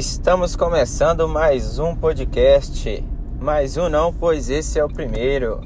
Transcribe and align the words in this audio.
Estamos 0.00 0.56
começando 0.56 1.28
mais 1.28 1.78
um 1.78 1.94
podcast. 1.94 3.04
Mais 3.38 3.76
um 3.76 3.90
não, 3.90 4.10
pois 4.10 4.48
esse 4.48 4.78
é 4.78 4.82
o 4.82 4.88
primeiro. 4.88 5.60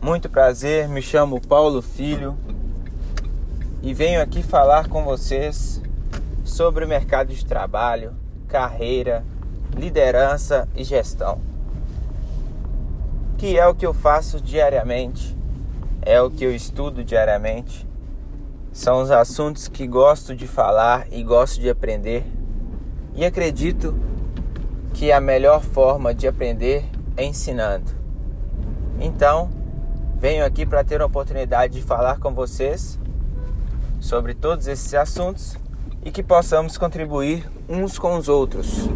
Muito 0.00 0.30
prazer, 0.30 0.88
me 0.88 1.02
chamo 1.02 1.38
Paulo 1.38 1.82
Filho 1.82 2.34
e 3.82 3.92
venho 3.92 4.22
aqui 4.22 4.42
falar 4.42 4.88
com 4.88 5.04
vocês 5.04 5.82
sobre 6.42 6.86
o 6.86 6.88
mercado 6.88 7.34
de 7.34 7.44
trabalho, 7.44 8.14
carreira, 8.48 9.22
liderança 9.76 10.66
e 10.74 10.82
gestão. 10.82 11.38
Que 13.36 13.58
é 13.58 13.66
o 13.66 13.74
que 13.74 13.84
eu 13.84 13.92
faço 13.92 14.40
diariamente, 14.40 15.36
é 16.00 16.18
o 16.22 16.30
que 16.30 16.46
eu 16.46 16.56
estudo 16.56 17.04
diariamente. 17.04 17.86
São 18.72 19.02
os 19.02 19.10
assuntos 19.10 19.68
que 19.68 19.86
gosto 19.86 20.34
de 20.34 20.46
falar 20.46 21.06
e 21.12 21.22
gosto 21.22 21.60
de 21.60 21.68
aprender 21.68 22.24
e 23.14 23.24
acredito 23.24 23.94
que 24.94 25.12
a 25.12 25.20
melhor 25.20 25.62
forma 25.62 26.14
de 26.14 26.26
aprender 26.26 26.84
é 27.16 27.24
ensinando. 27.24 27.90
Então, 29.00 29.50
venho 30.18 30.44
aqui 30.44 30.64
para 30.64 30.84
ter 30.84 31.00
a 31.00 31.06
oportunidade 31.06 31.74
de 31.74 31.82
falar 31.82 32.18
com 32.18 32.32
vocês 32.32 32.98
sobre 34.00 34.34
todos 34.34 34.66
esses 34.66 34.94
assuntos 34.94 35.56
e 36.04 36.10
que 36.10 36.22
possamos 36.22 36.76
contribuir 36.76 37.48
uns 37.68 37.98
com 37.98 38.16
os 38.16 38.28
outros. 38.28 38.88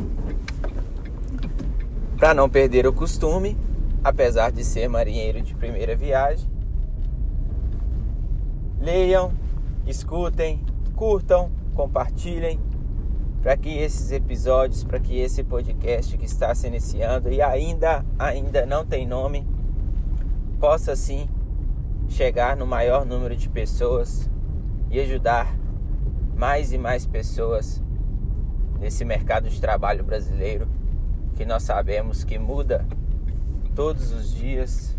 Para 2.18 2.32
não 2.32 2.48
perder 2.48 2.86
o 2.86 2.92
costume, 2.92 3.56
apesar 4.02 4.50
de 4.50 4.64
ser 4.64 4.88
marinheiro 4.88 5.42
de 5.42 5.54
primeira 5.54 5.94
viagem, 5.94 6.48
leiam, 8.80 9.32
escutem, 9.86 10.64
curtam, 10.94 11.50
compartilhem 11.74 12.58
para 13.46 13.56
que 13.56 13.78
esses 13.78 14.10
episódios, 14.10 14.82
para 14.82 14.98
que 14.98 15.20
esse 15.20 15.44
podcast 15.44 16.18
que 16.18 16.24
está 16.24 16.52
se 16.52 16.66
iniciando 16.66 17.30
e 17.30 17.40
ainda 17.40 18.04
ainda 18.18 18.66
não 18.66 18.84
tem 18.84 19.06
nome, 19.06 19.46
possa 20.58 20.96
sim 20.96 21.28
chegar 22.08 22.56
no 22.56 22.66
maior 22.66 23.06
número 23.06 23.36
de 23.36 23.48
pessoas 23.48 24.28
e 24.90 24.98
ajudar 24.98 25.54
mais 26.34 26.72
e 26.72 26.76
mais 26.76 27.06
pessoas 27.06 27.80
nesse 28.80 29.04
mercado 29.04 29.48
de 29.48 29.60
trabalho 29.60 30.02
brasileiro 30.02 30.66
que 31.36 31.44
nós 31.44 31.62
sabemos 31.62 32.24
que 32.24 32.40
muda 32.40 32.84
todos 33.76 34.10
os 34.10 34.34
dias, 34.34 34.98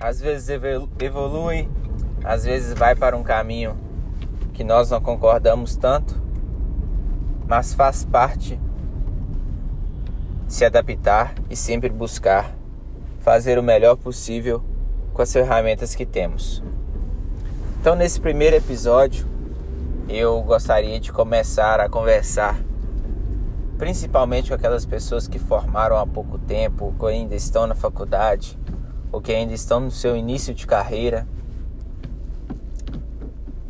às 0.00 0.18
vezes 0.18 0.48
evolui, 0.48 1.68
às 2.24 2.44
vezes 2.44 2.72
vai 2.72 2.96
para 2.96 3.18
um 3.18 3.22
caminho 3.22 3.76
que 4.54 4.64
nós 4.64 4.88
não 4.88 5.02
concordamos 5.02 5.76
tanto, 5.76 6.21
mas 7.52 7.74
faz 7.74 8.02
parte 8.02 8.58
se 10.48 10.64
adaptar 10.64 11.34
e 11.50 11.54
sempre 11.54 11.90
buscar 11.90 12.56
fazer 13.20 13.58
o 13.58 13.62
melhor 13.62 13.94
possível 13.94 14.64
com 15.12 15.20
as 15.20 15.30
ferramentas 15.30 15.94
que 15.94 16.06
temos. 16.06 16.62
Então, 17.78 17.94
nesse 17.94 18.18
primeiro 18.18 18.56
episódio, 18.56 19.26
eu 20.08 20.40
gostaria 20.40 20.98
de 20.98 21.12
começar 21.12 21.78
a 21.78 21.90
conversar 21.90 22.58
principalmente 23.76 24.48
com 24.48 24.54
aquelas 24.54 24.86
pessoas 24.86 25.28
que 25.28 25.38
formaram 25.38 25.98
há 25.98 26.06
pouco 26.06 26.38
tempo, 26.38 26.94
que 26.98 27.04
ainda 27.04 27.34
estão 27.34 27.66
na 27.66 27.74
faculdade, 27.74 28.58
ou 29.12 29.20
que 29.20 29.30
ainda 29.30 29.52
estão 29.52 29.78
no 29.78 29.90
seu 29.90 30.16
início 30.16 30.54
de 30.54 30.66
carreira. 30.66 31.28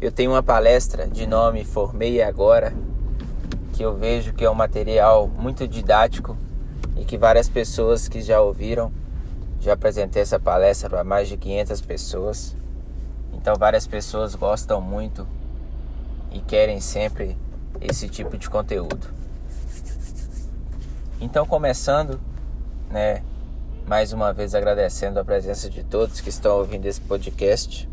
Eu 0.00 0.12
tenho 0.12 0.30
uma 0.30 0.42
palestra 0.42 1.08
de 1.08 1.26
nome 1.26 1.64
Formei 1.64 2.22
Agora, 2.22 2.72
que 3.72 3.82
eu 3.82 3.96
vejo 3.96 4.34
que 4.34 4.44
é 4.44 4.50
um 4.50 4.54
material 4.54 5.26
muito 5.26 5.66
didático 5.66 6.36
e 6.96 7.04
que 7.04 7.16
várias 7.16 7.48
pessoas 7.48 8.06
que 8.06 8.20
já 8.20 8.40
ouviram, 8.40 8.92
já 9.60 9.72
apresentei 9.72 10.22
essa 10.22 10.38
palestra 10.38 10.90
para 10.90 11.02
mais 11.02 11.28
de 11.28 11.36
500 11.36 11.80
pessoas. 11.80 12.56
Então 13.32 13.56
várias 13.56 13.86
pessoas 13.86 14.34
gostam 14.34 14.80
muito 14.80 15.26
e 16.30 16.40
querem 16.40 16.80
sempre 16.80 17.36
esse 17.80 18.08
tipo 18.08 18.36
de 18.36 18.48
conteúdo. 18.48 19.08
Então 21.20 21.46
começando, 21.46 22.20
né, 22.90 23.22
mais 23.86 24.12
uma 24.12 24.32
vez 24.32 24.54
agradecendo 24.54 25.18
a 25.18 25.24
presença 25.24 25.70
de 25.70 25.82
todos 25.82 26.20
que 26.20 26.28
estão 26.28 26.58
ouvindo 26.58 26.86
esse 26.86 27.00
podcast. 27.00 27.88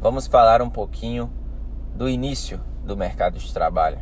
Vamos 0.00 0.26
falar 0.26 0.62
um 0.62 0.70
pouquinho 0.70 1.30
do 1.94 2.08
início 2.08 2.60
do 2.84 2.96
mercado 2.96 3.38
de 3.38 3.52
trabalho. 3.52 3.98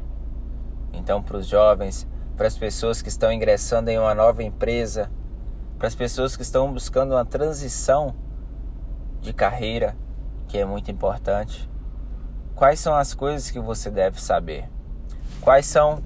Então, 0.93 1.23
para 1.23 1.37
os 1.37 1.47
jovens, 1.47 2.07
para 2.37 2.47
as 2.47 2.57
pessoas 2.57 3.03
que 3.03 3.09
estão 3.09 3.33
ingressando 3.33 3.91
em 3.91 3.99
uma 3.99 4.15
nova 4.15 4.43
empresa, 4.43 5.11
para 5.79 5.89
as 5.89 5.95
pessoas 5.95 6.37
que 6.37 6.43
estão 6.43 6.73
buscando 6.73 7.13
uma 7.13 7.25
transição 7.25 8.15
de 9.21 9.33
carreira, 9.33 9.97
que 10.47 10.59
é 10.59 10.65
muito 10.65 10.91
importante. 10.91 11.69
Quais 12.55 12.81
são 12.81 12.95
as 12.95 13.15
coisas 13.15 13.51
que 13.51 13.61
você 13.61 13.91
deve 13.91 14.21
saber? 14.21 14.69
Quais 15.41 15.67
são 15.67 16.03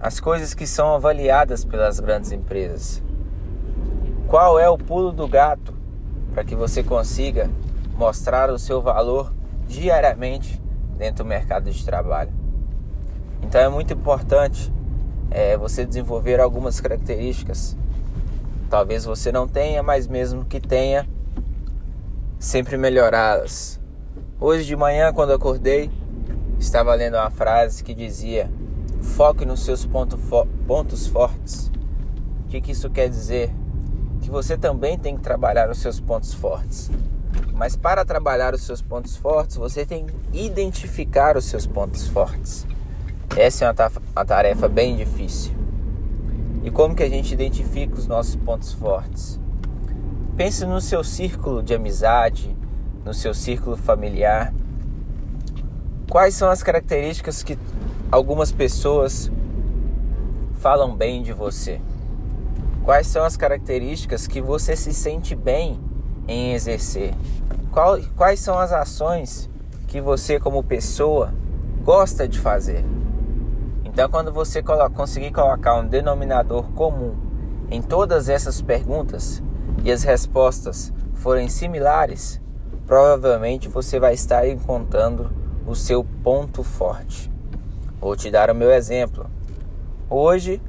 as 0.00 0.18
coisas 0.18 0.54
que 0.54 0.66
são 0.66 0.94
avaliadas 0.94 1.64
pelas 1.64 2.00
grandes 2.00 2.32
empresas? 2.32 3.02
Qual 4.26 4.58
é 4.58 4.68
o 4.68 4.76
pulo 4.76 5.12
do 5.12 5.28
gato 5.28 5.74
para 6.32 6.44
que 6.44 6.56
você 6.56 6.82
consiga 6.82 7.48
mostrar 7.96 8.50
o 8.50 8.58
seu 8.58 8.82
valor 8.82 9.32
diariamente 9.66 10.60
dentro 10.96 11.24
do 11.24 11.28
mercado 11.28 11.70
de 11.70 11.84
trabalho. 11.84 12.32
Então 13.42 13.60
é 13.60 13.68
muito 13.68 13.92
importante 13.92 14.72
é, 15.30 15.56
você 15.56 15.84
desenvolver 15.84 16.40
algumas 16.40 16.80
características. 16.80 17.76
Talvez 18.68 19.04
você 19.04 19.30
não 19.30 19.46
tenha, 19.46 19.82
mas 19.82 20.08
mesmo 20.08 20.44
que 20.44 20.60
tenha, 20.60 21.06
sempre 22.38 22.76
melhorá-las. 22.76 23.80
Hoje 24.40 24.64
de 24.64 24.76
manhã, 24.76 25.12
quando 25.12 25.32
acordei, 25.32 25.90
estava 26.58 26.94
lendo 26.94 27.14
uma 27.14 27.30
frase 27.30 27.82
que 27.82 27.94
dizia: 27.94 28.50
foque 29.00 29.44
nos 29.44 29.64
seus 29.64 29.86
ponto 29.86 30.18
fo 30.18 30.46
pontos 30.66 31.06
fortes. 31.06 31.70
O 32.44 32.48
que, 32.48 32.60
que 32.60 32.72
isso 32.72 32.90
quer 32.90 33.08
dizer? 33.08 33.52
Que 34.20 34.30
você 34.30 34.56
também 34.56 34.98
tem 34.98 35.16
que 35.16 35.22
trabalhar 35.22 35.70
os 35.70 35.78
seus 35.78 36.00
pontos 36.00 36.34
fortes. 36.34 36.90
Mas 37.56 37.74
para 37.74 38.04
trabalhar 38.04 38.52
os 38.52 38.62
seus 38.62 38.82
pontos 38.82 39.16
fortes, 39.16 39.56
você 39.56 39.86
tem 39.86 40.04
que 40.04 40.14
identificar 40.38 41.38
os 41.38 41.46
seus 41.46 41.66
pontos 41.66 42.06
fortes. 42.06 42.66
Essa 43.34 43.64
é 43.64 43.72
uma, 43.72 43.92
uma 44.14 44.24
tarefa 44.26 44.68
bem 44.68 44.94
difícil. 44.94 45.54
E 46.62 46.70
como 46.70 46.94
que 46.94 47.02
a 47.02 47.08
gente 47.08 47.32
identifica 47.32 47.94
os 47.94 48.06
nossos 48.06 48.36
pontos 48.36 48.74
fortes? 48.74 49.40
Pense 50.36 50.66
no 50.66 50.82
seu 50.82 51.02
círculo 51.02 51.62
de 51.62 51.74
amizade, 51.74 52.54
no 53.02 53.14
seu 53.14 53.32
círculo 53.32 53.74
familiar. 53.74 54.52
Quais 56.10 56.34
são 56.34 56.50
as 56.50 56.62
características 56.62 57.42
que 57.42 57.58
algumas 58.12 58.52
pessoas 58.52 59.32
falam 60.58 60.94
bem 60.94 61.22
de 61.22 61.32
você? 61.32 61.80
Quais 62.84 63.06
são 63.06 63.24
as 63.24 63.34
características 63.34 64.26
que 64.26 64.42
você 64.42 64.76
se 64.76 64.92
sente 64.92 65.34
bem 65.34 65.85
em 66.26 66.52
exercer? 66.54 67.14
Qual, 67.70 67.98
quais 68.16 68.40
são 68.40 68.58
as 68.58 68.72
ações 68.72 69.50
que 69.86 70.00
você, 70.00 70.40
como 70.40 70.62
pessoa, 70.62 71.32
gosta 71.84 72.26
de 72.26 72.38
fazer? 72.38 72.84
Então, 73.84 74.08
quando 74.08 74.32
você 74.32 74.62
conseguir 74.94 75.30
colocar 75.30 75.74
um 75.74 75.86
denominador 75.86 76.64
comum 76.72 77.14
em 77.70 77.80
todas 77.80 78.28
essas 78.28 78.60
perguntas 78.60 79.42
e 79.82 79.90
as 79.90 80.02
respostas 80.02 80.92
forem 81.14 81.48
similares, 81.48 82.40
provavelmente 82.86 83.68
você 83.68 83.98
vai 83.98 84.14
estar 84.14 84.48
encontrando 84.48 85.30
o 85.66 85.74
seu 85.74 86.04
ponto 86.22 86.62
forte. 86.62 87.30
Vou 88.00 88.14
te 88.14 88.30
dar 88.30 88.50
o 88.50 88.54
meu 88.54 88.70
exemplo. 88.70 89.26
Hoje, 90.08 90.62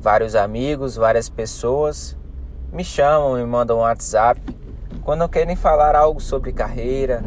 vários 0.00 0.34
amigos, 0.34 0.94
várias 0.94 1.28
pessoas 1.28 2.16
me 2.72 2.84
chamam, 2.84 3.34
me 3.34 3.44
mandam 3.44 3.78
um 3.78 3.80
WhatsApp 3.80 4.40
quando 5.08 5.26
querem 5.26 5.56
falar 5.56 5.96
algo 5.96 6.20
sobre 6.20 6.52
carreira, 6.52 7.24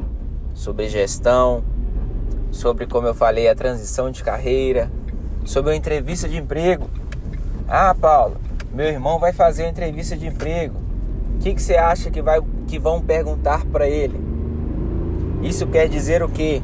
sobre 0.54 0.88
gestão, 0.88 1.64
sobre 2.52 2.86
como 2.86 3.08
eu 3.08 3.16
falei 3.16 3.50
a 3.50 3.56
transição 3.56 4.12
de 4.12 4.24
carreira, 4.24 4.92
sobre 5.44 5.72
uma 5.72 5.76
entrevista 5.76 6.30
de 6.30 6.38
emprego. 6.38 6.88
Ah, 7.68 7.96
Paulo, 8.00 8.38
meu 8.72 8.86
irmão 8.86 9.18
vai 9.18 9.34
fazer 9.34 9.64
uma 9.64 9.72
entrevista 9.72 10.16
de 10.16 10.28
emprego. 10.28 10.78
O 11.34 11.40
que, 11.40 11.56
que 11.56 11.60
você 11.60 11.74
acha 11.74 12.12
que, 12.12 12.22
vai, 12.22 12.40
que 12.68 12.78
vão 12.78 13.02
perguntar 13.02 13.66
para 13.66 13.90
ele? 13.90 14.22
Isso 15.42 15.66
quer 15.66 15.90
dizer 15.90 16.22
o 16.22 16.30
quê? 16.30 16.62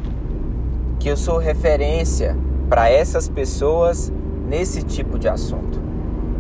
Que 1.00 1.10
eu 1.10 1.18
sou 1.18 1.40
referência 1.40 2.38
para 2.70 2.92
essas 2.92 3.28
pessoas 3.28 4.14
nesse 4.48 4.84
tipo 4.84 5.18
de 5.18 5.28
assunto. 5.28 5.82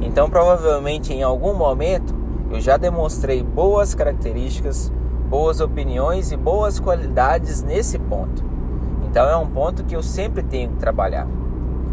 Então, 0.01 0.29
provavelmente 0.29 1.12
em 1.12 1.24
algum 1.24 1.56
momento 1.56 2.26
eu 2.49 2.61
já 2.61 2.77
demonstrei 2.77 3.44
boas 3.44 3.94
características, 3.94 4.91
boas 5.29 5.59
opiniões 5.59 6.31
e 6.31 6.38
boas 6.38 6.79
qualidades 6.79 7.61
nesse 7.61 7.99
ponto. 7.99 8.44
Então 9.03 9.29
é 9.29 9.35
um 9.35 9.47
ponto 9.47 9.83
que 9.83 9.95
eu 9.95 10.01
sempre 10.01 10.41
tenho 10.44 10.69
que 10.69 10.77
trabalhar. 10.77 11.27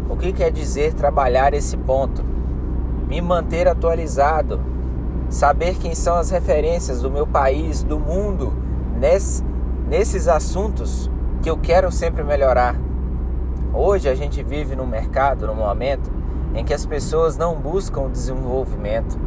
O 0.09 0.15
que 0.15 0.31
quer 0.31 0.51
dizer 0.51 0.93
trabalhar 0.93 1.53
esse 1.53 1.75
ponto? 1.75 2.23
Me 3.07 3.19
manter 3.21 3.67
atualizado, 3.67 4.61
saber 5.29 5.75
quem 5.77 5.93
são 5.93 6.15
as 6.15 6.29
referências 6.29 7.01
do 7.01 7.11
meu 7.11 7.27
país, 7.27 7.83
do 7.83 7.99
mundo, 7.99 8.53
nesse, 8.99 9.43
nesses 9.87 10.27
assuntos 10.27 11.09
que 11.41 11.49
eu 11.49 11.57
quero 11.57 11.91
sempre 11.91 12.23
melhorar. 12.23 12.75
Hoje 13.73 14.07
a 14.07 14.15
gente 14.15 14.41
vive 14.41 14.75
num 14.75 14.87
mercado, 14.87 15.47
num 15.47 15.55
momento 15.55 16.09
em 16.53 16.63
que 16.63 16.73
as 16.73 16.85
pessoas 16.85 17.35
não 17.35 17.55
buscam 17.55 18.09
desenvolvimento. 18.09 19.24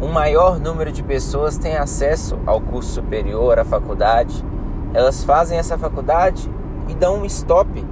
Um 0.00 0.12
maior 0.12 0.60
número 0.60 0.92
de 0.92 1.02
pessoas 1.02 1.58
tem 1.58 1.76
acesso 1.76 2.38
ao 2.46 2.60
curso 2.60 2.92
superior, 2.92 3.58
à 3.58 3.64
faculdade. 3.64 4.44
Elas 4.94 5.24
fazem 5.24 5.58
essa 5.58 5.76
faculdade 5.76 6.48
e 6.86 6.94
dão 6.94 7.18
um 7.18 7.24
stop 7.24 7.84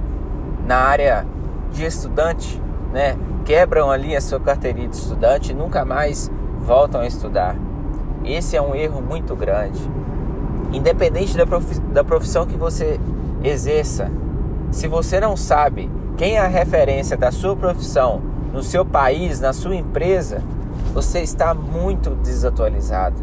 na 0.65 0.77
área 0.77 1.25
de 1.71 1.85
estudante, 1.85 2.61
né? 2.93 3.17
Quebram 3.43 3.91
ali 3.91 4.15
a 4.15 4.21
sua 4.21 4.39
carteirinha 4.39 4.87
de 4.87 4.95
estudante 4.95 5.51
e 5.51 5.55
nunca 5.55 5.83
mais 5.83 6.31
voltam 6.61 7.01
a 7.01 7.05
estudar. 7.05 7.57
Esse 8.23 8.55
é 8.55 8.61
um 8.61 8.73
erro 8.73 9.01
muito 9.01 9.35
grande. 9.35 9.79
Independente 10.71 11.35
da 11.91 12.03
profissão 12.03 12.45
que 12.45 12.55
você 12.55 12.97
exerça, 13.43 14.09
se 14.71 14.87
você 14.87 15.19
não 15.19 15.35
sabe 15.35 15.91
quem 16.15 16.37
é 16.37 16.39
a 16.39 16.47
referência 16.47 17.17
da 17.17 17.29
sua 17.29 17.57
profissão 17.57 18.21
no 18.53 18.63
seu 18.63 18.85
país, 18.85 19.41
na 19.41 19.51
sua 19.51 19.75
empresa, 19.75 20.41
você 20.93 21.19
está 21.19 21.53
muito 21.53 22.11
desatualizado. 22.15 23.15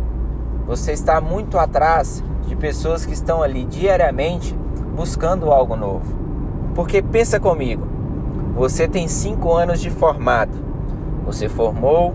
Você 0.67 0.93
está 0.93 1.21
muito 1.21 1.59
atrás 1.59 2.23
de 2.47 2.57
pessoas 2.57 3.05
que 3.05 3.13
estão 3.13 3.43
ali 3.43 3.65
diariamente 3.65 4.55
buscando 4.95 5.51
algo 5.51 5.77
novo. 5.77 6.15
Porque 6.75 7.03
pensa 7.03 7.39
comigo, 7.39 7.87
você 8.55 8.89
tem 8.89 9.09
cinco 9.09 9.53
anos 9.53 9.81
de 9.81 9.91
formado. 9.91 10.53
Você 11.27 11.49
formou, 11.49 12.15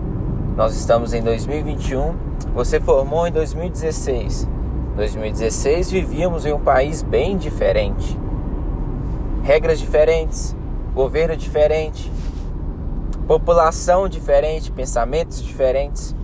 nós 0.56 0.74
estamos 0.74 1.12
em 1.12 1.22
2021, 1.22 2.14
você 2.54 2.80
formou 2.80 3.26
em 3.26 3.32
2016. 3.32 4.48
2016 4.96 5.90
vivíamos 5.90 6.44
em 6.44 6.52
um 6.52 6.60
país 6.60 7.02
bem 7.02 7.36
diferente. 7.36 8.18
Regras 9.42 9.78
diferentes, 9.78 10.54
governo 10.94 11.36
diferente, 11.36 12.10
população 13.30 14.08
diferente, 14.08 14.72
pensamentos 14.72 15.40
diferentes. 15.40 16.16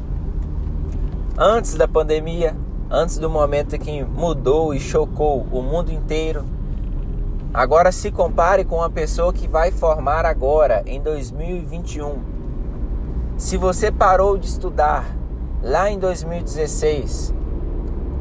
Antes 1.38 1.76
da 1.76 1.86
pandemia, 1.86 2.56
antes 2.90 3.16
do 3.16 3.30
momento 3.30 3.78
que 3.78 4.02
mudou 4.02 4.74
e 4.74 4.80
chocou 4.80 5.46
o 5.52 5.62
mundo 5.62 5.92
inteiro, 5.92 6.44
agora 7.54 7.92
se 7.92 8.10
compare 8.10 8.64
com 8.64 8.78
uma 8.78 8.90
pessoa 8.90 9.32
que 9.32 9.46
vai 9.46 9.70
formar 9.70 10.26
agora 10.26 10.82
em 10.84 11.00
2021. 11.00 12.18
Se 13.36 13.56
você 13.56 13.92
parou 13.92 14.36
de 14.36 14.48
estudar 14.48 15.06
lá 15.62 15.88
em 15.88 16.00
2016, 16.00 17.32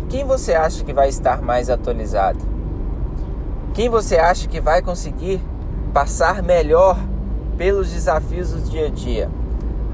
quem 0.10 0.24
você 0.24 0.54
acha 0.54 0.84
que 0.84 0.94
vai 0.94 1.10
estar 1.10 1.42
mais 1.42 1.72
atualizado? 1.72 2.38
Quem 3.74 3.90
você 3.90 4.18
acha 4.18 4.48
que 4.48 4.62
vai 4.62 4.84
conseguir 4.84 5.42
passar 5.92 6.44
melhor 6.44 7.00
pelos 7.58 7.92
desafios 7.92 8.52
do 8.52 8.62
dia 8.70 8.88
a 8.88 8.90
dia. 8.90 9.30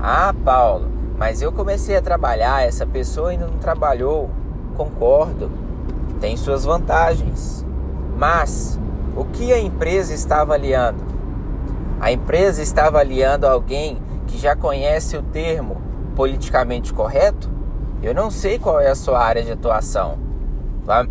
Ah, 0.01 0.33
Paulo, 0.43 0.87
mas 1.17 1.41
eu 1.41 1.51
comecei 1.51 1.95
a 1.95 2.01
trabalhar, 2.01 2.65
essa 2.65 2.85
pessoa 2.85 3.29
ainda 3.29 3.47
não 3.47 3.57
trabalhou. 3.57 4.29
Concordo, 4.75 5.51
tem 6.19 6.35
suas 6.35 6.65
vantagens. 6.65 7.65
Mas 8.17 8.79
o 9.15 9.25
que 9.25 9.53
a 9.53 9.59
empresa 9.59 10.13
está 10.13 10.41
avaliando? 10.41 11.03
A 11.99 12.11
empresa 12.11 12.61
está 12.61 12.87
avaliando 12.87 13.47
alguém 13.47 14.01
que 14.25 14.37
já 14.37 14.55
conhece 14.55 15.15
o 15.17 15.21
termo 15.21 15.81
politicamente 16.15 16.93
correto? 16.93 17.49
Eu 18.01 18.15
não 18.15 18.31
sei 18.31 18.57
qual 18.57 18.79
é 18.79 18.89
a 18.89 18.95
sua 18.95 19.23
área 19.23 19.43
de 19.43 19.51
atuação, 19.51 20.17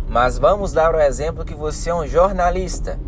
mas 0.09 0.37
vamos 0.37 0.73
dar 0.73 0.93
o 0.93 0.99
exemplo 0.99 1.45
que 1.45 1.53
você 1.53 1.89
é 1.89 1.95
um 1.95 2.05
jornalista 2.05 2.99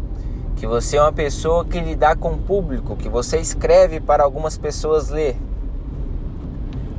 que 0.63 0.67
você 0.67 0.95
é 0.95 1.01
uma 1.01 1.11
pessoa 1.11 1.65
que 1.65 1.77
lidar 1.77 2.15
com 2.15 2.31
o 2.31 2.37
público, 2.37 2.95
que 2.95 3.09
você 3.09 3.37
escreve 3.37 3.99
para 3.99 4.23
algumas 4.23 4.57
pessoas 4.57 5.09
ler. 5.09 5.35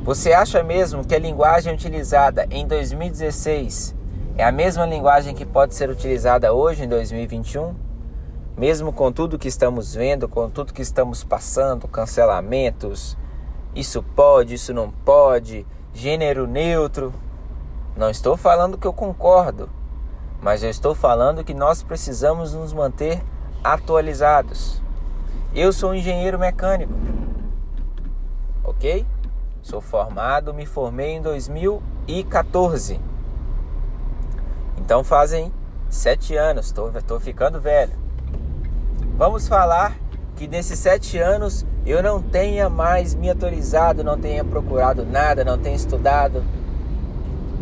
Você 0.03 0.33
acha 0.33 0.61
mesmo 0.61 1.03
que 1.03 1.15
a 1.15 1.19
linguagem 1.19 1.73
utilizada 1.73 2.45
em 2.51 2.67
2016 2.67 3.95
é 4.37 4.43
a 4.43 4.51
mesma 4.51 4.85
linguagem 4.85 5.33
que 5.33 5.43
pode 5.43 5.73
ser 5.73 5.89
utilizada 5.89 6.53
hoje 6.53 6.83
em 6.83 6.87
2021? 6.87 7.73
Mesmo 8.55 8.93
com 8.93 9.11
tudo 9.11 9.39
que 9.39 9.47
estamos 9.47 9.95
vendo, 9.95 10.29
com 10.29 10.47
tudo 10.47 10.71
que 10.71 10.83
estamos 10.83 11.23
passando, 11.23 11.87
cancelamentos, 11.87 13.17
isso 13.73 14.03
pode, 14.15 14.53
isso 14.53 14.75
não 14.75 14.91
pode, 14.91 15.65
gênero 15.91 16.45
neutro. 16.45 17.11
Não 17.97 18.11
estou 18.11 18.37
falando 18.37 18.77
que 18.77 18.85
eu 18.85 18.93
concordo, 18.93 19.67
mas 20.39 20.61
eu 20.61 20.69
estou 20.69 20.93
falando 20.93 21.43
que 21.43 21.55
nós 21.55 21.81
precisamos 21.81 22.53
nos 22.53 22.71
manter 22.71 23.23
atualizados. 23.65 24.79
Eu 25.53 25.73
sou 25.73 25.89
um 25.89 25.95
engenheiro 25.95 26.37
mecânico, 26.37 26.93
ok? 28.63 29.03
Sou 29.63 29.81
formado, 29.81 30.53
me 30.53 30.67
formei 30.67 31.15
em 31.15 31.21
2014. 31.21 33.01
Então 34.77 35.03
fazem 35.03 35.51
sete 35.89 36.35
anos, 36.35 36.67
estou 36.67 37.19
ficando 37.19 37.59
velho. 37.59 37.93
Vamos 39.17 39.47
falar 39.47 39.97
que 40.35 40.47
nesses 40.47 40.77
sete 40.77 41.17
anos 41.17 41.65
eu 41.87 42.03
não 42.03 42.21
tenha 42.21 42.69
mais 42.69 43.15
me 43.15 43.31
atualizado, 43.31 44.03
não 44.03 44.19
tenha 44.19 44.43
procurado 44.43 45.03
nada, 45.03 45.43
não 45.43 45.57
tenha 45.57 45.75
estudado. 45.75 46.43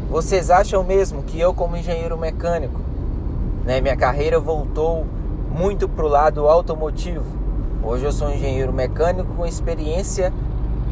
Vocês 0.09 0.49
acham 0.49 0.83
mesmo 0.83 1.23
que 1.23 1.39
eu, 1.39 1.53
como 1.53 1.77
engenheiro 1.77 2.17
mecânico, 2.17 2.81
né, 3.63 3.79
minha 3.79 3.95
carreira 3.95 4.37
voltou 4.37 5.07
muito 5.53 5.87
para 5.87 6.03
o 6.03 6.07
lado 6.07 6.47
automotivo. 6.47 7.25
Hoje 7.83 8.05
eu 8.05 8.11
sou 8.11 8.33
engenheiro 8.33 8.73
mecânico 8.73 9.35
com 9.35 9.45
experiência 9.45 10.33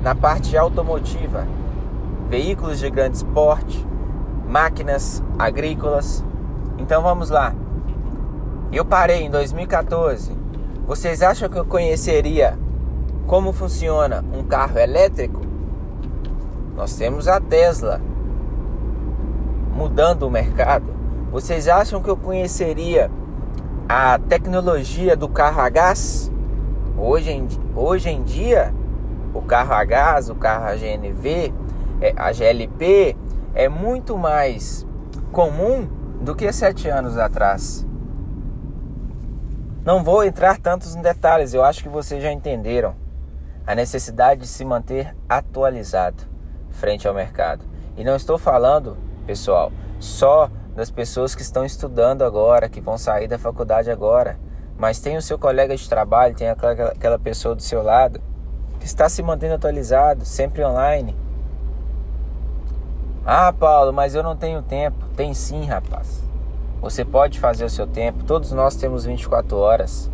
na 0.03 0.13
parte 0.13 0.55
automotiva, 0.55 1.47
veículos 2.29 2.77
de 2.77 2.87
grande 2.91 3.25
porte, 3.25 3.83
máquinas 4.47 5.23
agrícolas. 5.39 6.23
Então 6.77 7.01
vamos 7.01 7.31
lá. 7.31 7.55
Eu 8.71 8.85
parei 8.85 9.23
em 9.23 9.31
2014. 9.31 10.37
Vocês 10.85 11.23
acham 11.23 11.49
que 11.49 11.57
eu 11.57 11.65
conheceria 11.65 12.57
como 13.25 13.51
funciona 13.51 14.23
um 14.31 14.43
carro 14.43 14.77
elétrico? 14.77 15.41
Nós 16.75 16.93
temos 16.93 17.27
a 17.27 17.39
Tesla 17.39 17.99
mudando 19.75 20.23
o 20.23 20.29
mercado. 20.29 20.85
Vocês 21.31 21.67
acham 21.67 22.01
que 22.01 22.09
eu 22.09 22.17
conheceria 22.17 23.09
a 23.93 24.17
tecnologia 24.17 25.17
do 25.17 25.27
carro 25.27 25.59
a 25.59 25.67
gás, 25.67 26.31
hoje 26.97 27.29
em, 27.29 27.45
hoje 27.75 28.09
em 28.09 28.23
dia, 28.23 28.73
o 29.33 29.41
carro 29.41 29.73
a 29.73 29.83
gás, 29.83 30.29
o 30.29 30.35
carro 30.35 30.63
a 30.63 30.75
GNV, 30.77 31.53
é, 31.99 32.13
a 32.15 32.31
GLP, 32.31 33.17
é 33.53 33.67
muito 33.67 34.17
mais 34.17 34.87
comum 35.33 35.89
do 36.21 36.33
que 36.33 36.53
sete 36.53 36.87
anos 36.87 37.17
atrás. 37.17 37.85
Não 39.83 40.05
vou 40.05 40.23
entrar 40.23 40.57
tantos 40.57 40.95
em 40.95 41.01
detalhes, 41.01 41.53
eu 41.53 41.61
acho 41.61 41.83
que 41.83 41.89
vocês 41.89 42.23
já 42.23 42.31
entenderam 42.31 42.95
a 43.67 43.75
necessidade 43.75 44.39
de 44.39 44.47
se 44.47 44.63
manter 44.63 45.13
atualizado 45.27 46.23
frente 46.69 47.09
ao 47.09 47.13
mercado. 47.13 47.65
E 47.97 48.05
não 48.05 48.15
estou 48.15 48.37
falando, 48.37 48.95
pessoal, 49.27 49.69
só 49.99 50.49
das 50.75 50.89
pessoas 50.89 51.35
que 51.35 51.41
estão 51.41 51.65
estudando 51.65 52.23
agora, 52.23 52.69
que 52.69 52.81
vão 52.81 52.97
sair 52.97 53.27
da 53.27 53.37
faculdade 53.37 53.91
agora, 53.91 54.39
mas 54.77 54.99
tem 54.99 55.17
o 55.17 55.21
seu 55.21 55.37
colega 55.37 55.75
de 55.75 55.87
trabalho, 55.87 56.35
tem 56.35 56.49
aquela, 56.49 56.89
aquela 56.89 57.19
pessoa 57.19 57.55
do 57.55 57.61
seu 57.61 57.83
lado 57.83 58.21
que 58.79 58.85
está 58.85 59.07
se 59.07 59.21
mantendo 59.21 59.53
atualizado, 59.53 60.25
sempre 60.25 60.65
online. 60.65 61.15
Ah, 63.23 63.53
Paulo, 63.53 63.93
mas 63.93 64.15
eu 64.15 64.23
não 64.23 64.35
tenho 64.35 64.63
tempo. 64.63 65.05
Tem 65.15 65.33
sim, 65.35 65.65
rapaz. 65.65 66.23
Você 66.81 67.05
pode 67.05 67.39
fazer 67.39 67.63
o 67.63 67.69
seu 67.69 67.85
tempo. 67.85 68.23
Todos 68.23 68.51
nós 68.51 68.75
temos 68.75 69.05
24 69.05 69.55
horas. 69.55 70.09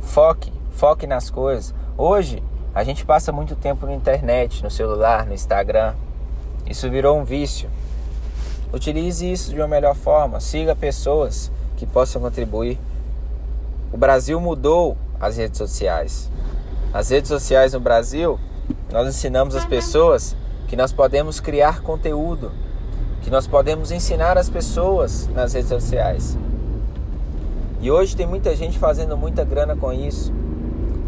Foque, 0.00 0.52
foque 0.70 1.04
nas 1.04 1.28
coisas. 1.28 1.74
Hoje, 1.98 2.40
a 2.72 2.84
gente 2.84 3.04
passa 3.04 3.32
muito 3.32 3.56
tempo 3.56 3.86
na 3.86 3.94
internet, 3.94 4.62
no 4.62 4.70
celular, 4.70 5.26
no 5.26 5.34
Instagram. 5.34 5.94
Isso 6.64 6.88
virou 6.88 7.18
um 7.18 7.24
vício. 7.24 7.68
Utilize 8.72 9.30
isso 9.30 9.50
de 9.50 9.56
uma 9.56 9.68
melhor 9.68 9.94
forma, 9.94 10.40
siga 10.40 10.74
pessoas 10.74 11.52
que 11.76 11.86
possam 11.86 12.20
contribuir. 12.20 12.78
O 13.92 13.96
Brasil 13.96 14.40
mudou 14.40 14.96
as 15.20 15.36
redes 15.36 15.58
sociais. 15.58 16.30
As 16.92 17.10
redes 17.10 17.28
sociais 17.28 17.74
no 17.74 17.80
Brasil, 17.80 18.38
nós 18.90 19.08
ensinamos 19.08 19.54
as 19.54 19.64
pessoas 19.64 20.36
que 20.66 20.76
nós 20.76 20.92
podemos 20.92 21.38
criar 21.38 21.80
conteúdo, 21.80 22.50
que 23.22 23.30
nós 23.30 23.46
podemos 23.46 23.92
ensinar 23.92 24.36
as 24.36 24.50
pessoas 24.50 25.28
nas 25.28 25.52
redes 25.52 25.68
sociais. 25.68 26.36
E 27.80 27.90
hoje 27.90 28.16
tem 28.16 28.26
muita 28.26 28.56
gente 28.56 28.78
fazendo 28.78 29.16
muita 29.16 29.44
grana 29.44 29.76
com 29.76 29.92
isso. 29.92 30.32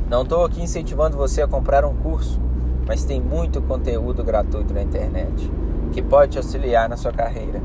Não 0.09 0.23
estou 0.23 0.45
aqui 0.45 0.63
incentivando 0.63 1.17
você 1.17 1.43
a 1.43 1.49
comprar 1.49 1.85
um 1.85 1.97
curso, 1.97 2.41
mas 2.87 3.05
tem 3.05 3.21
muito 3.21 3.61
conteúdo 3.63 4.23
gratuito 4.23 4.73
na 4.73 4.83
internet 4.83 5.51
que 5.91 6.03
pode 6.03 6.33
te 6.33 6.39
auxiliar 6.39 6.89
na 6.89 6.97
sua 6.97 7.13
carreira. 7.13 7.61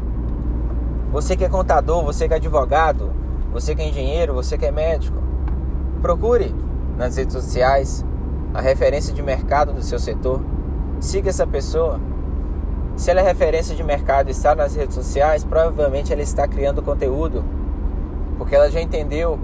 Você 1.12 1.36
que 1.36 1.46
é 1.46 1.50
contador, 1.50 2.03
você 2.03 2.27
que 2.27 2.34
é 2.34 2.38
advogado, 2.38 3.12
você 3.51 3.75
que 3.75 3.82
é 3.82 3.89
engenheiro, 3.89 4.34
você 4.34 4.58
que 4.58 4.65
é 4.65 4.72
médico, 4.72 5.18
procure 6.01 6.53
nas 6.98 7.18
redes 7.18 7.34
sociais 7.34 8.03
a 8.53 8.62
referência 8.62 9.13
de 9.13 9.22
mercado 9.22 9.74
do 9.74 9.84
seu 9.84 10.00
setor. 10.00 10.42
Siga 11.00 11.30
essa 11.30 11.46
pessoa. 11.46 12.00
Se 12.96 13.10
ela 13.10 13.22
é 13.22 13.24
referência 13.24 13.75
de 13.75 13.84
mercado 13.84 14.27
e 14.27 14.32
está 14.32 14.56
nas 14.56 14.75
redes 14.75 14.96
sociais, 14.96 15.44
provavelmente 15.44 16.13
ela 16.13 16.22
está 16.22 16.48
criando 16.48 16.82
conteúdo, 16.82 17.44
porque 18.38 18.56
ela 18.56 18.70
já 18.70 18.82
entendeu 18.82 19.39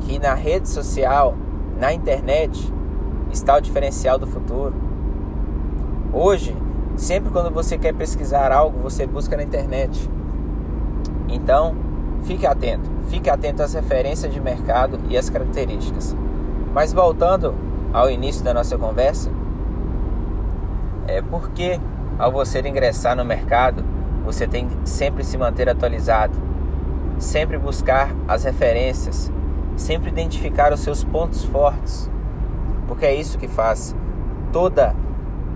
que 0.00 0.18
na 0.18 0.34
rede 0.34 0.68
social, 0.68 1.34
na 1.78 1.92
internet, 1.92 2.72
está 3.32 3.56
o 3.56 3.60
diferencial 3.60 4.18
do 4.18 4.26
futuro. 4.26 4.74
Hoje, 6.12 6.56
sempre 6.96 7.30
quando 7.30 7.50
você 7.50 7.76
quer 7.76 7.94
pesquisar 7.94 8.50
algo, 8.50 8.80
você 8.80 9.06
busca 9.06 9.36
na 9.36 9.42
internet. 9.42 10.10
Então, 11.28 11.74
fique 12.22 12.46
atento, 12.46 12.90
fique 13.08 13.28
atento 13.28 13.62
às 13.62 13.74
referências 13.74 14.32
de 14.32 14.40
mercado 14.40 14.98
e 15.08 15.16
às 15.16 15.28
características. 15.28 16.16
Mas 16.72 16.92
voltando 16.92 17.54
ao 17.92 18.10
início 18.10 18.44
da 18.44 18.52
nossa 18.52 18.76
conversa, 18.76 19.30
é 21.06 21.22
porque 21.22 21.80
ao 22.18 22.32
você 22.32 22.60
ingressar 22.60 23.16
no 23.16 23.24
mercado, 23.24 23.84
você 24.24 24.46
tem 24.46 24.66
que 24.68 24.88
sempre 24.88 25.22
se 25.22 25.38
manter 25.38 25.68
atualizado, 25.68 26.36
sempre 27.18 27.58
buscar 27.58 28.10
as 28.26 28.44
referências, 28.44 29.30
sempre 29.76 30.08
identificar 30.08 30.72
os 30.72 30.80
seus 30.80 31.04
pontos 31.04 31.44
fortes, 31.44 32.10
porque 32.88 33.04
é 33.04 33.14
isso 33.14 33.38
que 33.38 33.46
faz 33.46 33.94
toda 34.52 34.94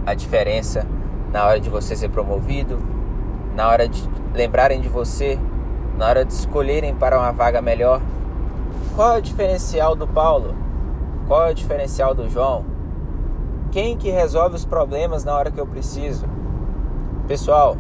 a 0.06 0.14
diferença 0.14 0.86
na 1.32 1.46
hora 1.46 1.60
de 1.60 1.70
você 1.70 1.94
ser 1.94 2.08
promovido, 2.08 2.78
na 3.54 3.68
hora 3.68 3.88
de 3.88 4.02
lembrarem 4.34 4.80
de 4.80 4.88
você, 4.88 5.38
na 5.96 6.06
hora 6.06 6.24
de 6.24 6.32
escolherem 6.32 6.94
para 6.94 7.18
uma 7.18 7.32
vaga 7.32 7.60
melhor. 7.60 8.00
Qual 8.96 9.14
é 9.14 9.18
o 9.18 9.22
diferencial 9.22 9.94
do 9.94 10.06
Paulo? 10.06 10.54
Qual 11.28 11.46
é 11.46 11.52
o 11.52 11.54
diferencial 11.54 12.14
do 12.14 12.28
João? 12.28 12.64
Quem 13.70 13.96
que 13.96 14.10
resolve 14.10 14.56
os 14.56 14.64
problemas 14.64 15.24
na 15.24 15.34
hora 15.34 15.50
que 15.50 15.60
eu 15.60 15.66
preciso? 15.66 16.26
Pessoal, 17.28 17.76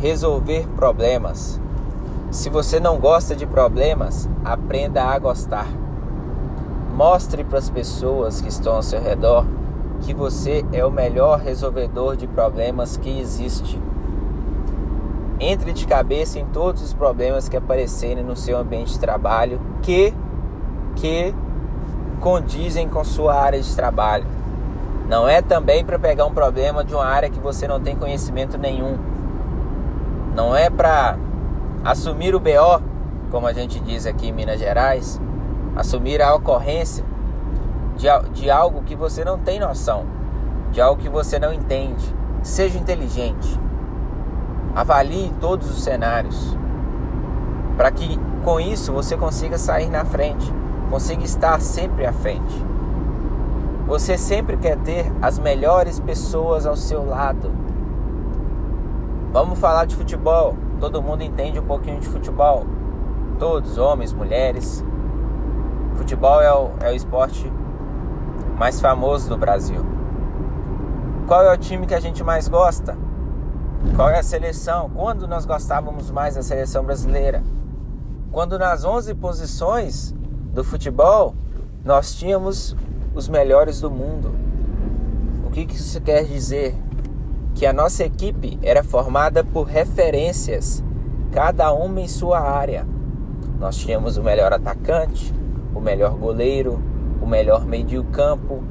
resolver 0.00 0.68
problemas. 0.76 1.58
Se 2.30 2.50
você 2.50 2.78
não 2.78 2.98
gosta 2.98 3.34
de 3.34 3.46
problemas, 3.46 4.28
aprenda 4.44 5.04
a 5.04 5.18
gostar. 5.18 5.66
Mostre 6.94 7.44
para 7.44 7.58
as 7.58 7.70
pessoas 7.70 8.42
que 8.42 8.48
estão 8.48 8.74
ao 8.74 8.82
seu 8.82 9.00
redor 9.00 9.46
que 10.02 10.12
você 10.12 10.64
é 10.72 10.84
o 10.84 10.90
melhor 10.90 11.38
resolvedor 11.38 12.16
de 12.16 12.26
problemas 12.26 12.96
que 12.96 13.20
existe. 13.20 13.80
Entre 15.40 15.72
de 15.72 15.86
cabeça 15.86 16.38
em 16.38 16.44
todos 16.46 16.82
os 16.82 16.92
problemas 16.92 17.48
que 17.48 17.56
aparecerem 17.56 18.22
no 18.22 18.36
seu 18.36 18.58
ambiente 18.58 18.92
de 18.92 19.00
trabalho 19.00 19.60
que 19.82 20.12
que 20.96 21.34
condizem 22.20 22.88
com 22.88 23.02
sua 23.02 23.34
área 23.34 23.60
de 23.60 23.74
trabalho. 23.74 24.26
Não 25.08 25.28
é 25.28 25.42
também 25.42 25.84
para 25.84 25.98
pegar 25.98 26.26
um 26.26 26.32
problema 26.32 26.84
de 26.84 26.94
uma 26.94 27.04
área 27.04 27.30
que 27.30 27.40
você 27.40 27.66
não 27.66 27.80
tem 27.80 27.96
conhecimento 27.96 28.56
nenhum. 28.58 28.98
Não 30.34 30.54
é 30.54 30.70
para 30.70 31.16
assumir 31.84 32.34
o 32.34 32.40
BO, 32.40 32.82
como 33.30 33.46
a 33.46 33.52
gente 33.52 33.80
diz 33.80 34.06
aqui 34.06 34.28
em 34.28 34.32
Minas 34.32 34.60
Gerais, 34.60 35.20
assumir 35.76 36.22
a 36.22 36.34
ocorrência 36.34 37.04
de, 37.96 38.06
de 38.32 38.50
algo 38.50 38.82
que 38.82 38.94
você 38.94 39.24
não 39.24 39.38
tem 39.38 39.60
noção, 39.60 40.04
de 40.70 40.80
algo 40.80 41.00
que 41.00 41.08
você 41.08 41.38
não 41.38 41.52
entende. 41.52 42.14
Seja 42.42 42.78
inteligente. 42.78 43.60
Avalie 44.74 45.32
todos 45.40 45.70
os 45.70 45.82
cenários 45.82 46.56
para 47.76 47.90
que 47.90 48.18
com 48.44 48.58
isso 48.58 48.92
você 48.92 49.16
consiga 49.16 49.56
sair 49.58 49.88
na 49.88 50.04
frente 50.04 50.52
consiga 50.92 51.24
estar 51.24 51.58
sempre 51.58 52.04
à 52.04 52.12
frente. 52.12 52.54
Você 53.86 54.18
sempre 54.18 54.58
quer 54.58 54.76
ter 54.76 55.10
as 55.22 55.38
melhores 55.38 55.98
pessoas 55.98 56.66
ao 56.66 56.76
seu 56.76 57.02
lado. 57.02 57.50
Vamos 59.32 59.58
falar 59.58 59.86
de 59.86 59.96
futebol. 59.96 60.54
Todo 60.78 61.00
mundo 61.00 61.22
entende 61.22 61.58
um 61.58 61.64
pouquinho 61.64 61.98
de 61.98 62.06
futebol. 62.06 62.66
Todos, 63.38 63.78
homens, 63.78 64.12
mulheres. 64.12 64.84
Futebol 65.94 66.42
é 66.42 66.52
o, 66.52 66.70
é 66.82 66.90
o 66.90 66.94
esporte 66.94 67.50
mais 68.62 68.80
famoso 68.80 69.28
do 69.28 69.36
Brasil. 69.36 69.84
Qual 71.26 71.42
é 71.42 71.52
o 71.52 71.58
time 71.58 71.84
que 71.84 71.96
a 71.96 71.98
gente 71.98 72.22
mais 72.22 72.46
gosta? 72.46 72.96
Qual 73.96 74.08
é 74.08 74.20
a 74.20 74.22
seleção? 74.22 74.88
Quando 74.94 75.26
nós 75.26 75.44
gostávamos 75.44 76.12
mais 76.12 76.36
da 76.36 76.42
seleção 76.42 76.84
brasileira? 76.84 77.42
Quando 78.30 78.56
nas 78.60 78.84
11 78.84 79.16
posições 79.16 80.14
do 80.54 80.62
futebol, 80.62 81.34
nós 81.84 82.14
tínhamos 82.14 82.76
os 83.16 83.28
melhores 83.28 83.80
do 83.80 83.90
mundo. 83.90 84.32
O 85.44 85.50
que 85.50 85.62
isso 85.62 86.00
quer 86.00 86.22
dizer? 86.22 86.76
Que 87.56 87.66
a 87.66 87.72
nossa 87.72 88.04
equipe 88.04 88.60
era 88.62 88.84
formada 88.84 89.42
por 89.42 89.64
referências, 89.64 90.84
cada 91.32 91.72
uma 91.72 92.00
em 92.00 92.06
sua 92.06 92.38
área. 92.38 92.86
Nós 93.58 93.76
tínhamos 93.76 94.16
o 94.16 94.22
melhor 94.22 94.52
atacante, 94.52 95.34
o 95.74 95.80
melhor 95.80 96.14
goleiro, 96.14 96.91
o 97.22 97.26
melhor 97.26 97.64
meio-campo, 97.64 98.62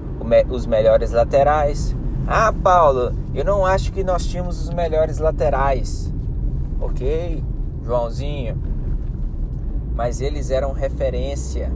os 0.50 0.66
melhores 0.66 1.12
laterais. 1.12 1.96
Ah, 2.28 2.54
Paulo, 2.54 3.14
eu 3.34 3.46
não 3.46 3.66
acho 3.66 3.92
que 3.92 4.04
nós 4.04 4.26
tínhamos 4.26 4.62
os 4.62 4.70
melhores 4.74 5.18
laterais. 5.18 6.14
Ok, 6.80 7.44
Joãozinho, 7.84 8.62
mas 9.96 10.20
eles 10.20 10.52
eram 10.52 10.74
referência. 10.74 11.72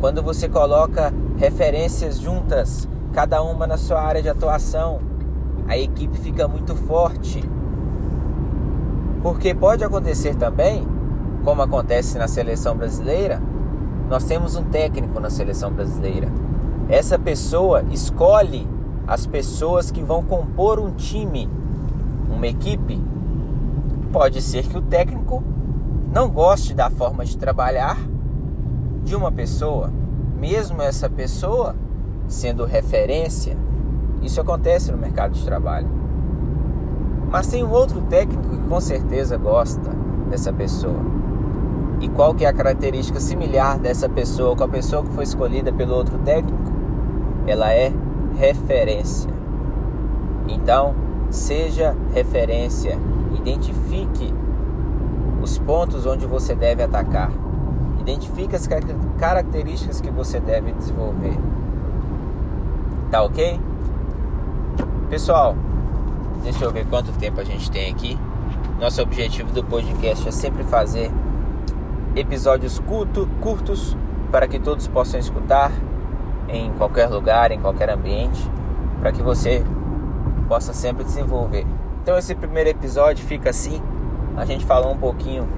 Quando 0.00 0.22
você 0.22 0.48
coloca 0.48 1.12
referências 1.36 2.18
juntas, 2.18 2.88
cada 3.12 3.42
uma 3.42 3.66
na 3.66 3.76
sua 3.76 4.00
área 4.00 4.22
de 4.22 4.28
atuação, 4.28 5.00
a 5.68 5.78
equipe 5.78 6.18
fica 6.18 6.46
muito 6.48 6.74
forte. 6.74 7.42
Porque 9.22 9.54
pode 9.54 9.82
acontecer 9.84 10.34
também, 10.34 10.86
como 11.44 11.62
acontece 11.62 12.18
na 12.18 12.28
seleção 12.28 12.76
brasileira, 12.76 13.40
nós 14.08 14.24
temos 14.24 14.56
um 14.56 14.64
técnico 14.64 15.18
na 15.20 15.30
seleção 15.30 15.72
brasileira. 15.72 16.28
Essa 16.88 17.18
pessoa 17.18 17.82
escolhe 17.90 18.68
as 19.06 19.26
pessoas 19.26 19.90
que 19.90 20.02
vão 20.02 20.22
compor 20.22 20.78
um 20.78 20.92
time, 20.92 21.48
uma 22.28 22.46
equipe. 22.46 23.02
Pode 24.12 24.40
ser 24.40 24.66
que 24.66 24.78
o 24.78 24.82
técnico 24.82 25.42
não 26.12 26.28
goste 26.30 26.74
da 26.74 26.88
forma 26.88 27.24
de 27.24 27.36
trabalhar 27.36 27.98
de 29.04 29.14
uma 29.14 29.30
pessoa, 29.30 29.92
mesmo 30.38 30.82
essa 30.82 31.08
pessoa 31.08 31.76
sendo 32.26 32.64
referência, 32.64 33.56
isso 34.22 34.40
acontece 34.40 34.90
no 34.90 34.98
mercado 34.98 35.32
de 35.32 35.44
trabalho. 35.44 35.88
Mas 37.30 37.46
tem 37.46 37.64
um 37.64 37.70
outro 37.70 38.00
técnico 38.02 38.48
que 38.48 38.58
com 38.68 38.80
certeza 38.80 39.36
gosta 39.36 39.90
dessa 40.28 40.52
pessoa. 40.52 41.15
E 42.00 42.08
qual 42.08 42.34
que 42.34 42.44
é 42.44 42.48
a 42.48 42.52
característica 42.52 43.18
similar 43.18 43.78
dessa 43.78 44.08
pessoa 44.08 44.54
com 44.54 44.64
a 44.64 44.68
pessoa 44.68 45.02
que 45.02 45.12
foi 45.12 45.24
escolhida 45.24 45.72
pelo 45.72 45.94
outro 45.94 46.18
técnico? 46.18 46.72
Ela 47.46 47.72
é 47.72 47.92
referência. 48.36 49.30
Então, 50.48 50.94
seja 51.30 51.96
referência, 52.12 52.98
identifique 53.34 54.32
os 55.42 55.58
pontos 55.58 56.06
onde 56.06 56.26
você 56.26 56.54
deve 56.54 56.82
atacar. 56.82 57.30
Identifique 58.00 58.54
as 58.54 58.68
características 59.18 60.00
que 60.00 60.10
você 60.10 60.38
deve 60.38 60.72
desenvolver. 60.72 61.36
Tá 63.10 63.22
ok? 63.22 63.58
Pessoal, 65.08 65.56
deixa 66.42 66.64
eu 66.64 66.72
ver 66.72 66.86
quanto 66.86 67.10
tempo 67.12 67.40
a 67.40 67.44
gente 67.44 67.70
tem 67.70 67.90
aqui. 67.90 68.18
Nosso 68.80 69.00
objetivo 69.00 69.52
do 69.52 69.64
podcast 69.64 70.28
é 70.28 70.30
sempre 70.30 70.62
fazer 70.64 71.10
episódios 72.16 72.80
curto, 72.80 73.28
curtos 73.40 73.96
para 74.32 74.48
que 74.48 74.58
todos 74.58 74.88
possam 74.88 75.20
escutar 75.20 75.70
em 76.48 76.72
qualquer 76.72 77.08
lugar, 77.08 77.52
em 77.52 77.60
qualquer 77.60 77.90
ambiente, 77.90 78.50
para 79.00 79.12
que 79.12 79.22
você 79.22 79.64
possa 80.48 80.72
sempre 80.72 81.04
desenvolver. 81.04 81.64
Então 82.02 82.18
esse 82.18 82.34
primeiro 82.34 82.70
episódio 82.70 83.24
fica 83.24 83.50
assim 83.50 83.80
a 84.36 84.44
gente 84.44 84.66
falou 84.66 84.92
um 84.92 84.98
pouquinho 84.98 85.48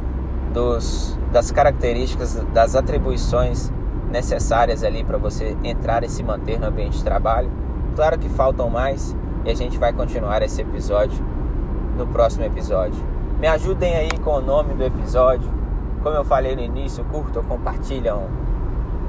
dos, 0.54 1.18
das 1.32 1.50
características, 1.50 2.34
das 2.54 2.76
atribuições 2.76 3.72
necessárias 4.08 4.84
ali 4.84 5.02
para 5.02 5.18
você 5.18 5.56
entrar 5.64 6.04
e 6.04 6.08
se 6.08 6.22
manter 6.22 6.60
no 6.60 6.68
ambiente 6.68 6.98
de 6.98 7.04
trabalho. 7.04 7.50
Claro 7.96 8.16
que 8.16 8.28
faltam 8.28 8.70
mais 8.70 9.16
e 9.44 9.50
a 9.50 9.54
gente 9.54 9.76
vai 9.76 9.92
continuar 9.92 10.42
esse 10.42 10.62
episódio 10.62 11.18
no 11.96 12.06
próximo 12.06 12.44
episódio. 12.44 13.04
Me 13.40 13.48
ajudem 13.48 13.96
aí 13.96 14.16
com 14.22 14.30
o 14.30 14.40
nome 14.40 14.74
do 14.74 14.84
episódio, 14.84 15.50
como 16.08 16.16
eu 16.16 16.24
falei 16.24 16.56
no 16.56 16.62
início, 16.62 17.04
curtam, 17.04 17.44
compartilham, 17.44 18.22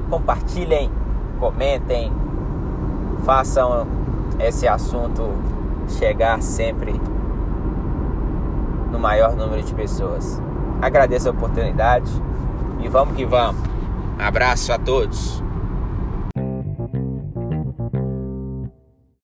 compartilhem, 0.09 0.91
comentem, 1.39 2.11
façam 3.23 3.87
esse 4.37 4.67
assunto 4.67 5.31
chegar 5.87 6.41
sempre 6.41 6.99
no 8.91 8.99
maior 8.99 9.33
número 9.33 9.63
de 9.63 9.73
pessoas. 9.73 10.41
Agradeço 10.81 11.29
a 11.29 11.31
oportunidade 11.31 12.11
e 12.81 12.89
vamos 12.89 13.15
que 13.15 13.23
vamos. 13.23 13.61
Abraço 14.17 14.73
a 14.73 14.77
todos. 14.77 15.41